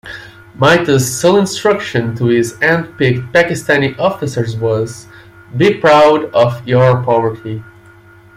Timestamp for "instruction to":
1.37-2.25